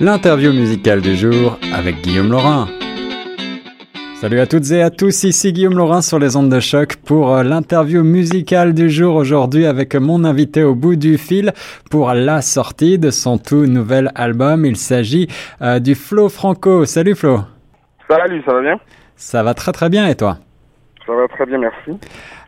[0.00, 2.68] l'interview musicale du jour avec Guillaume Laurin.
[4.14, 7.34] Salut à toutes et à tous, ici Guillaume Laurin sur les ondes de choc pour
[7.34, 11.52] euh, l'interview musicale du jour aujourd'hui avec mon invité au bout du fil
[11.90, 14.64] pour la sortie de son tout nouvel album.
[14.64, 15.28] Il s'agit
[15.60, 16.86] euh, du Flo Franco.
[16.86, 17.40] Salut Flo.
[18.08, 18.80] Salut, ça va bien?
[19.16, 20.38] Ça va très très bien et toi?
[21.06, 21.98] Ça va très bien, merci.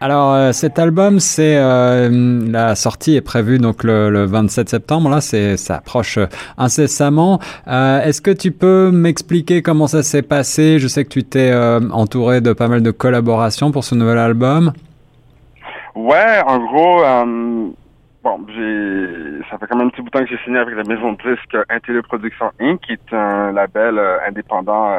[0.00, 2.10] Alors euh, cet album, c'est euh,
[2.50, 5.08] la sortie est prévue donc le, le 27 septembre.
[5.08, 6.26] Là, c'est ça approche euh,
[6.58, 7.38] incessamment.
[7.68, 10.78] Euh, Est-ce que tu peux m'expliquer comment ça s'est passé?
[10.78, 14.18] Je sais que tu t'es euh, entouré de pas mal de collaborations pour ce nouvel
[14.18, 14.72] album.
[15.94, 17.24] Ouais, en gros, euh,
[18.24, 20.74] bon, j'ai, ça fait quand même un petit bout de temps que j'ai signé avec
[20.74, 23.98] la maison de disques Intelli Production Inc., qui est un label
[24.28, 24.90] indépendant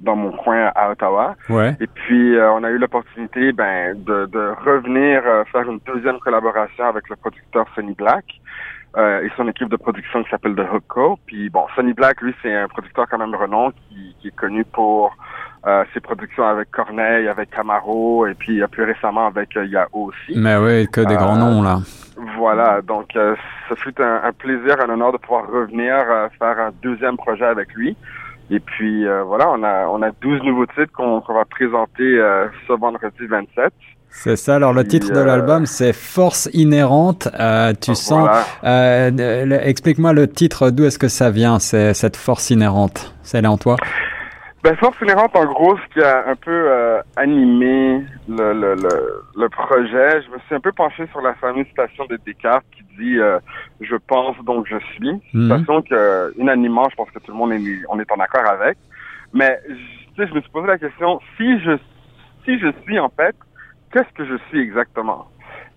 [0.00, 1.34] dans mon coin à Ottawa.
[1.48, 1.76] Ouais.
[1.80, 6.18] Et puis, euh, on a eu l'opportunité ben, de, de revenir euh, faire une deuxième
[6.18, 8.24] collaboration avec le producteur Sonny Black
[8.96, 11.18] euh, et son équipe de production qui s'appelle The Hook Co.
[11.26, 14.64] Puis, bon, Sonny Black, lui, c'est un producteur quand même renom qui, qui est connu
[14.64, 15.16] pour
[15.66, 20.10] euh, ses productions avec Corneille, avec Camaro et puis euh, plus récemment avec euh, Yahoo
[20.10, 20.38] aussi.
[20.38, 21.78] Mais oui, que des grands noms là.
[22.36, 23.34] Voilà, donc euh,
[23.68, 27.44] ce fut un, un plaisir, un honneur de pouvoir revenir euh, faire un deuxième projet
[27.44, 27.96] avec lui.
[28.50, 32.18] Et puis euh, voilà, on a on a 12 nouveaux titres qu'on qu'on va présenter
[32.18, 33.72] euh, ce vendredi 27.
[34.10, 34.56] C'est ça.
[34.56, 37.28] Alors le Puis, titre de euh, l'album, c'est Force inhérente.
[37.38, 38.20] Euh, tu sens.
[38.20, 38.44] Voilà.
[38.64, 40.70] Euh, Explique-moi le titre.
[40.70, 43.14] D'où est-ce que ça vient C'est cette force inhérente?
[43.22, 43.76] C'est est en toi.
[44.64, 49.22] Ben, Force inhérente, en gros, ce qui a un peu euh, animé le, le, le,
[49.36, 52.82] le projet, je me suis un peu penché sur la fameuse citation de Descartes qui
[52.98, 53.38] dit euh,
[53.80, 55.12] Je pense donc je suis».
[55.32, 55.42] Mhm.
[55.58, 58.76] Citation que, unanimement, je pense que tout le monde est, on est en accord avec.
[59.32, 61.78] Mais je- tu sais, je me suis posé la question, si je,
[62.44, 63.36] si je suis, en fait,
[63.92, 65.28] qu'est-ce que je suis exactement?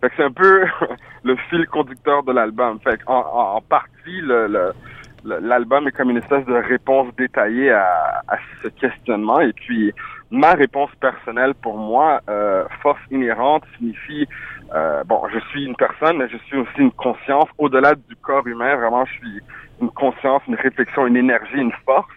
[0.01, 0.65] Fait que c'est un peu
[1.23, 2.79] le fil conducteur de l'album.
[2.83, 4.73] Fait en, en, en partie, le, le-
[5.23, 9.39] l'album est comme une espèce de réponse détaillée à, à ce questionnement.
[9.39, 9.93] Et puis,
[10.31, 14.27] ma réponse personnelle pour moi, euh, force inhérente signifie,
[14.73, 17.49] euh, bon, je suis une personne, mais je suis aussi une conscience.
[17.57, 19.39] Au-delà du corps humain, vraiment, je suis
[19.81, 22.07] une conscience, une réflexion, une énergie, une force.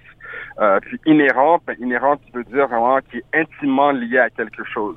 [0.60, 4.62] Euh, puis inhérente, ben, inhérente qui veut dire vraiment qui est intimement lié à quelque
[4.64, 4.96] chose.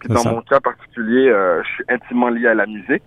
[0.00, 0.32] Puis dans ça.
[0.32, 3.04] mon cas particulier, euh, je suis intimement lié à la musique.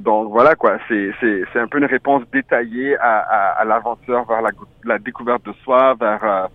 [0.00, 4.42] Donc voilà quoi, c'est c'est un peu une réponse détaillée à à, à l'aventure vers
[4.42, 4.50] la
[4.84, 6.46] la découverte de soi, vers euh,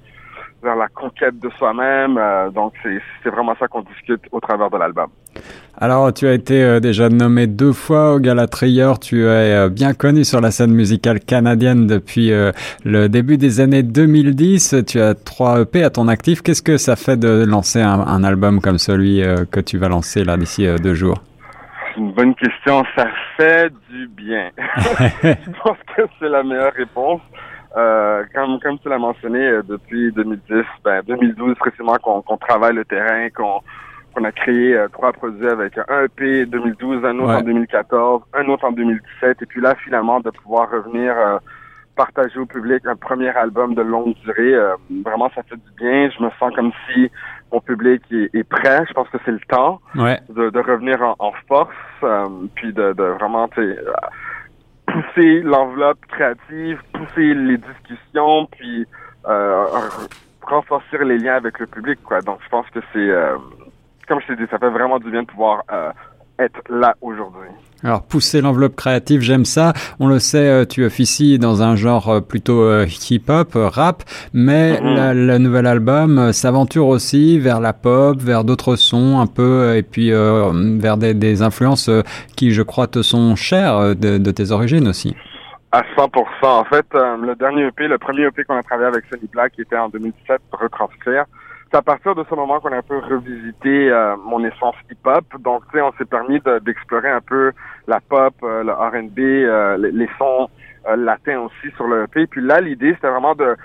[0.62, 2.18] vers la conquête de soi-même.
[2.18, 5.08] Euh, donc c'est vraiment ça qu'on discute au travers de l'album.
[5.82, 8.48] Alors, tu as été euh, déjà nommé deux fois au Gala.
[9.00, 12.32] Tu es bien connu sur la scène musicale canadienne depuis
[12.84, 14.84] le début des années 2010.
[14.86, 16.42] Tu as trois EP à ton actif.
[16.42, 20.26] Qu'est-ce que ça fait de lancer un, un album comme celui que tu vas lancer
[20.26, 21.22] là d'ici deux jours?
[22.00, 22.84] Une bonne question.
[22.96, 24.50] Ça fait du bien.
[24.58, 27.22] je pense que c'est la meilleure réponse.
[27.78, 32.86] Euh, comme, comme tu l'as mentionné, euh, depuis 2010, ben 2012 précisément qu'on travaille le
[32.86, 33.62] terrain, qu'on
[34.16, 37.36] qu'on a créé euh, trois produits avec un EP 2012, un autre Ouais.
[37.36, 41.38] en 2014, un autre en 2017, et puis là finalement de pouvoir revenir euh,
[42.04, 44.76] partager au public un premier album de longue durée, euh,
[45.08, 46.10] vraiment ça fait du bien.
[46.16, 47.12] Je me sens comme si
[47.52, 48.82] mon public est, est prêt.
[48.90, 52.72] Je pense que c'est le temps Ouais, de, de revenir en, en force, euh, puis
[52.80, 53.76] de, de vraiment euh,
[54.88, 58.86] pousser l'enveloppe créative, pousser les discussions, puis
[59.28, 59.66] euh,
[60.42, 62.00] renforcer les liens avec le public.
[62.04, 62.22] quoi.
[62.22, 63.36] Donc je pense que c'est, euh,
[64.08, 65.92] comme je t'ai dit, ça fait vraiment du bien de pouvoir euh,
[66.40, 67.50] être là aujourd'hui.
[67.84, 69.72] Alors pousser l'enveloppe créative, j'aime ça.
[70.02, 74.82] On le sait, euh, tu officies dans un genre euh, plutôt euh, hip-hop, rap, mais
[74.82, 74.96] Mhm.
[74.96, 79.84] la- le nouvel album s'aventure aussi vers la pop, vers d'autres sons un peu, et
[79.84, 81.90] puis euh, vers des, des influences
[82.36, 85.16] qui, je crois, te sont chères de, de tes origines aussi.
[85.72, 86.08] À 100%.
[86.44, 89.54] En fait, euh, le dernier EP, le premier EP qu'on a travaillé avec Sonny Black,
[89.54, 91.26] qui était en 2017, Retranscrire,
[91.72, 95.26] c'est à partir de ce moment qu'on a un peu revisité euh, mon essence hip-hop.
[95.40, 97.52] Donc, tu sais, on s'est permis de- d'explorer un peu
[97.88, 100.48] la pop, euh, le R&B, euh, les, les sons
[100.88, 102.26] euh, latins aussi sur le EP.
[102.28, 103.56] Puis là, l'idée, c'était vraiment de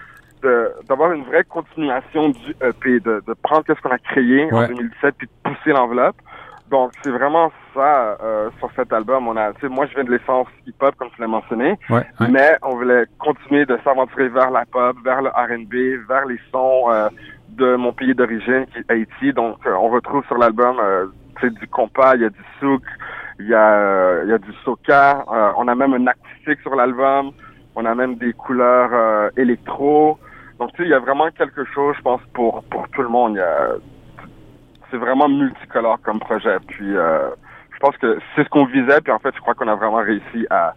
[0.86, 4.68] d'avoir une vraie continuation du EP, de, de prendre ce qu'on a créé en Ouais.
[4.68, 6.16] 2017 puis de pousser l'enveloppe.
[6.70, 9.26] Donc, c'est vraiment ça euh, sur cet album.
[9.26, 11.78] On a, moi, je viens de l'essence hip-hop, comme tu l'as mentionné.
[11.88, 12.28] Ouais, ouais.
[12.30, 16.90] Mais on voulait continuer de s'aventurer vers la pop, vers le R&B, vers les sons
[16.90, 17.08] euh,
[17.56, 19.32] de mon pays d'origine, qui est Haïti.
[19.32, 21.06] Donc, euh, on retrouve sur l'album euh,
[21.42, 22.82] du compas, il y a du souk,
[23.38, 25.24] il y a, il y a du soca.
[25.32, 27.32] Euh, on a même un acoustique sur l'album.
[27.76, 30.18] On a même des couleurs électro.
[30.60, 33.08] Donc, tu sais, il y a vraiment quelque chose, je pense, pour pour tout le
[33.08, 33.40] monde.
[34.90, 36.56] C'est vraiment multicolore comme projet.
[36.68, 37.30] Puis, euh,
[37.72, 39.00] je pense que c'est ce qu'on visait.
[39.00, 40.74] Puis, en fait, je crois qu'on a vraiment réussi à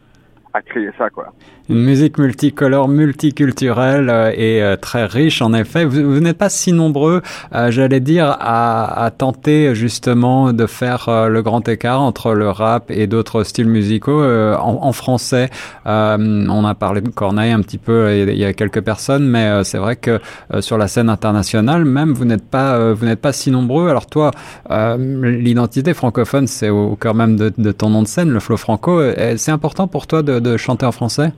[1.69, 5.83] Une musique multicolore, multiculturelle euh, et euh, très riche en effet.
[5.83, 7.21] Vous, vous n'êtes pas si nombreux,
[7.53, 12.89] euh, j'allais dire, à, à, tenter justement de faire le grand écart entre le rap
[12.89, 15.49] et d'autres styles musicaux en, en, français.
[15.85, 19.77] on a parlé de Corneille un petit peu, il y a quelques personnes, mais c'est
[19.77, 20.19] vrai que
[20.59, 23.89] sur la scène internationale, même vous n'êtes pas, vous n'êtes pas si nombreux.
[23.89, 24.31] Alors toi,
[24.69, 29.01] l'identité francophone, c'est au cœur même de, de, ton nom de scène, le flow franco.
[29.37, 31.33] C'est important pour toi de chanter en français?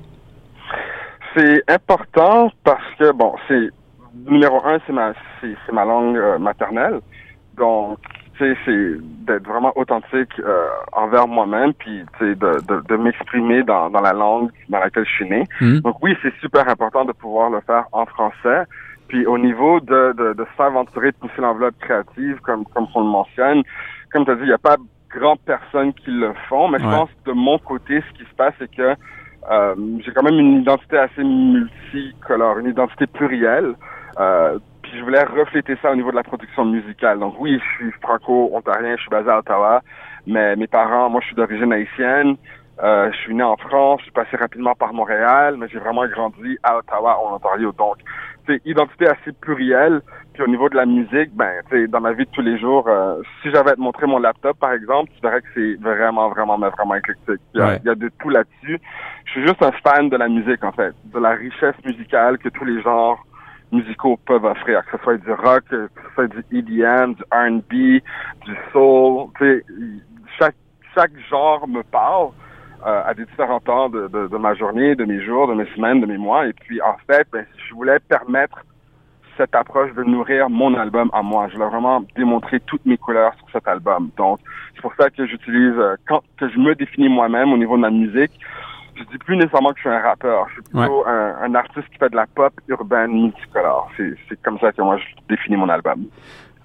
[1.35, 3.69] C'est important parce que, bon, c'est
[4.27, 6.99] numéro un, c'est ma, c'est, ma langue euh, maternelle.
[7.57, 7.99] Donc,
[8.37, 8.93] tu sais, c'est
[9.25, 14.01] d'être vraiment authentique euh, envers moi-même, puis tu sais, de, de, de m'exprimer dans, dans
[14.01, 15.43] la langue dans laquelle je suis né.
[15.61, 15.81] Mhm.
[15.81, 18.63] Donc oui, c'est super important de pouvoir le faire en français.
[19.07, 23.07] Puis au niveau de, de, de s'aventurer, de pousser l'enveloppe créative, comme comme on le
[23.07, 23.63] mentionne,
[24.11, 24.77] comme tu as dit, il n'y a pas
[25.09, 28.35] grand personne qui le font, mais je pense que de mon côté, ce qui se
[28.35, 28.95] passe, c'est que
[29.51, 29.75] euh,
[30.05, 33.73] j'ai quand même une identité assez multicolore, une identité plurielle.
[34.19, 37.19] Euh, puis je voulais refléter ça au niveau de la production musicale.
[37.19, 39.81] Donc oui, je suis franco-ontarien, je suis basé à Ottawa,
[40.27, 42.35] mais mes parents, moi je suis d'origine haïtienne.
[42.81, 46.07] Euh, je suis né en France, je suis passé rapidement par Montréal, mais j'ai vraiment
[46.07, 47.73] grandi à Ottawa, en Ontario.
[47.77, 47.97] Donc,
[48.65, 50.01] identité assez plurielle.
[50.33, 52.57] Puis au niveau de la musique, ben, tu sais, dans ma vie de tous les
[52.59, 55.75] jours, euh, si j'avais à te montrer mon laptop, par exemple, tu verrais que c'est
[55.81, 57.41] vraiment, vraiment, vraiment éclectique.
[57.53, 58.79] Il y, a, il y a de tout là-dessus.
[59.25, 62.49] Je suis juste un fan de la musique, en fait, de la richesse musicale que
[62.49, 63.25] tous les genres
[63.71, 68.01] musicaux peuvent offrir, que ce soit du rock, que ce soit du EDM, du R&B,
[68.45, 69.27] du soul.
[69.37, 69.65] Tu sais,
[70.39, 70.55] chaque,
[70.95, 72.29] chaque genre me parle.
[72.85, 75.65] Euh, à des différents temps de, de, de, ma journée, de mes jours, de mes
[75.75, 76.47] semaines, de mes mois.
[76.47, 78.63] Et puis, en fait, ben, je voulais permettre
[79.35, 81.49] cette approche de nourrir mon album à moi.
[81.49, 84.11] Je voulais vraiment démontrer toutes mes couleurs sur cet album.
[84.15, 84.39] Donc,
[84.75, 87.81] c'est pour ça que j'utilise, euh, quand que je me définis moi-même au niveau de
[87.81, 88.31] ma musique,
[88.95, 90.47] je dis plus nécessairement que je suis un rappeur.
[90.47, 93.89] Je suis plutôt un, un, artiste qui fait de la pop urbaine multicolore.
[93.97, 96.05] C'est comme ça que moi, je définis mon album.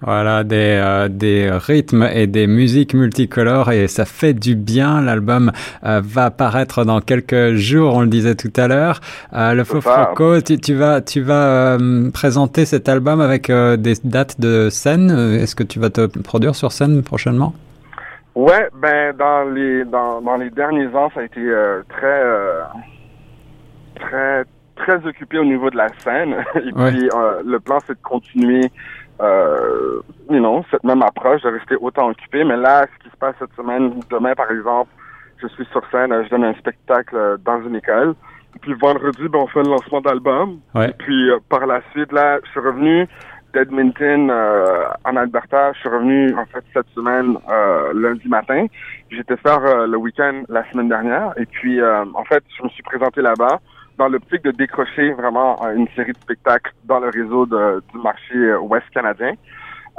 [0.05, 5.01] Voilà, des, euh, des rythmes et des musiques multicolores et ça fait du bien.
[5.01, 5.51] L'album
[5.83, 9.01] euh, va paraître dans quelques jours, on le disait tout à l'heure.
[9.33, 13.79] Euh, le Faux Franco, tu, tu, vas, tu vas euh, présenter cet album avec euh,
[13.79, 15.11] des dates de scène.
[15.41, 17.55] Est-ce que tu vas te produire sur scène prochainement?
[18.35, 21.41] Ouais, ben dans les dans, dans les derniers ans, ça a été
[21.89, 22.23] très
[24.01, 24.45] très
[24.77, 26.35] très occupé au niveau de la scène.
[26.57, 27.09] Et puis
[27.47, 28.71] le plan, c'est de continuer
[29.21, 30.01] euh,
[30.31, 32.45] you know, cette même approche de rester autant occupé.
[32.45, 34.91] Mais là, ce qui se passe cette semaine, demain par exemple,
[35.39, 38.15] je suis sur scène, je donne un spectacle dans une école.
[38.57, 40.61] Et puis vendredi, ben, on fait le lancement d'album.
[40.75, 40.91] Ouais.
[40.91, 43.09] Et puis euh, par la suite, là, je suis revenu
[43.55, 45.73] d'Edmonton euh, en Alberta.
[45.73, 48.67] Je suis revenu en fait cette semaine euh, lundi matin.
[49.11, 51.33] J'étais faire euh, le week-end la semaine dernière.
[51.37, 53.61] Et puis en fait, je me suis présenté là-bas
[53.99, 57.99] dans l'optique de décrocher vraiment euh, une série de spectacles dans le réseau de, du
[57.99, 59.35] marché euh, ouest canadien.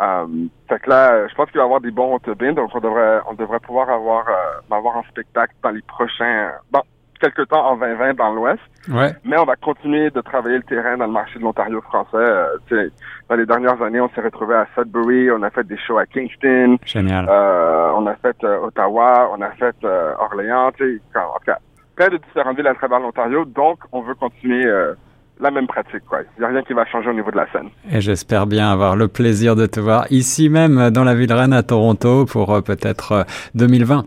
[0.01, 0.25] Euh,
[0.67, 3.19] fait que là, je pense qu'il va y avoir des bons autobins, donc on devrait
[3.29, 6.83] on devrait pouvoir avoir euh, avoir un spectacle dans les prochains dans
[7.21, 8.59] quelques temps en 2020 dans l'Ouest.
[8.89, 9.13] Ouais.
[9.23, 12.17] Mais on va continuer de travailler le terrain dans le marché de l'Ontario français.
[12.17, 12.89] Euh,
[13.29, 16.05] dans les dernières années, on s'est retrouvé à Sudbury, on a fait des shows à
[16.05, 16.77] Kingston.
[16.85, 17.25] Génial.
[17.29, 19.75] Euh, on a fait Ottawa, on a fait
[20.19, 20.73] Orléans.
[20.73, 21.59] Tu sais, en tout cas,
[21.95, 24.93] plein de différentes villes à travers l'Ontario, donc on veut continuer euh,
[25.39, 26.05] la même pratique.
[26.07, 26.19] Quoi.
[26.37, 27.69] Il n'y a rien qui va changer au niveau de la scène.
[27.91, 31.53] Et j'espère bien avoir le plaisir de te voir ici même dans la ville reine
[31.53, 33.23] à Toronto pour euh, peut-être euh,
[33.55, 34.05] 2020.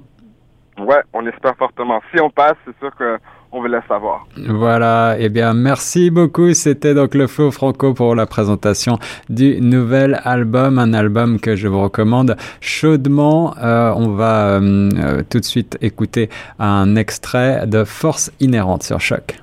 [0.81, 2.01] Ouais, on espère fortement.
[2.15, 3.19] Si on passe, c'est sûr que
[3.53, 4.27] on veut la savoir.
[4.47, 6.53] Voilà, eh bien merci beaucoup.
[6.55, 11.69] C'était donc le Faux Franco pour la présentation du nouvel album, un album que je
[11.69, 13.55] vous recommande chaudement.
[13.59, 16.29] Euh, on va euh, tout de suite écouter
[16.59, 19.41] un extrait de Force inhérente sur Choc.